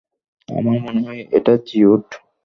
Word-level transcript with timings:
আমার 0.49 0.77
মনে 0.85 1.01
হয়, 1.05 1.21
এটা 1.37 1.53
জিওড! 1.67 2.05